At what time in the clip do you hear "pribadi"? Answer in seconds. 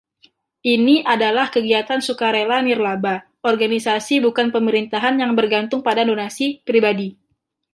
6.67-7.09